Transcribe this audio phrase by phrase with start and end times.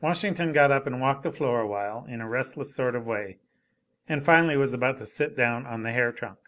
[0.00, 3.36] Washington got up and walked the floor a while in a restless sort of way,
[4.08, 6.38] and finally was about to sit down on the hair trunk.